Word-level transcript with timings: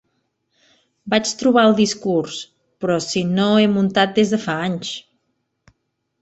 Vaig 1.13 1.33
trobar 1.41 1.65
el 1.71 1.75
discurs: 1.79 2.37
"Però 2.85 2.97
si 3.09 3.23
no 3.35 3.47
he 3.57 3.69
muntat 3.75 4.17
des 4.17 4.33
de 4.37 4.41
fa 4.49 4.57
anys". 4.71 4.95